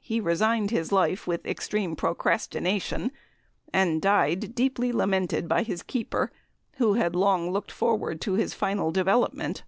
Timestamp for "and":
3.74-4.00